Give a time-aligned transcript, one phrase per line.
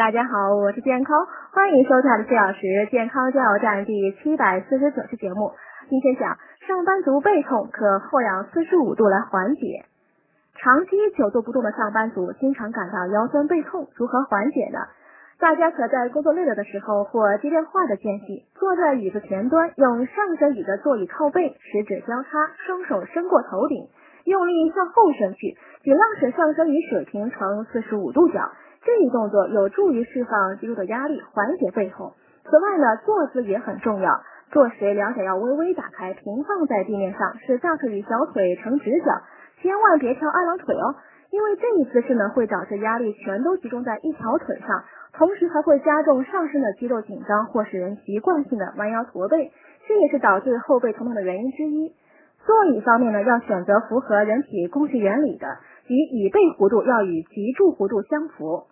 [0.00, 5.52] 大家好，我是健康，欢迎收看四小时健康加油站第七百四十九期节目。
[5.90, 9.84] 今天讲上班族背痛可后仰四十五度来缓解。
[10.56, 14.78] 长期久坐不动的上班族经常感到腰酸背痛，如何缓解呢？
[15.38, 22.28] 大家可在工作累了的时候或接电话的间隙，坐在椅子前端，用上身椅的座椅靠背，十指交叉，
[22.64, 23.86] 双手伸过头顶，
[24.24, 28.50] 用力向后伸去，尽量使上身与水平成四十五度角。
[28.84, 32.12] 这一动作有助于释放肌肉的压力，缓解背痛。
[32.44, 34.20] 此外呢，坐姿也很重要。
[34.50, 39.22] 坐时两脚要微微打开，平放在地面上，使大腿与小腿成直角，
[39.62, 40.96] 千万别翘二郎腿哦，
[41.30, 49.52] 因为这一姿势呢会导致压力全都集中在一条腿上，同时还会加重上身的肌肉紧张，或使人习惯性的弯腰驼背，
[49.86, 51.94] 这也是导致后背疼痛的原因之一。
[52.44, 55.46] 座椅方面呢，要选择符合人体工学原理的，
[55.90, 58.68] 及椅背弧度要与脊柱弧度相符。